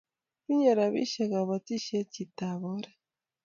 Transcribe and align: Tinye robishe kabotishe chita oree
Tinye 0.43 0.71
robishe 0.77 1.23
kabotishe 1.31 1.97
chita 2.13 2.49
oree 2.73 2.93